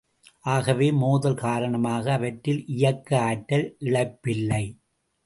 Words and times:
ஆகவே, 0.45 0.91
மோதல் 0.91 1.35
காரணமாக 1.35 2.11
அவற்றில் 2.13 2.65
இயக்க 2.65 3.21
ஆற்றல் 3.21 3.75
இழப்பில்லை. 3.79 4.63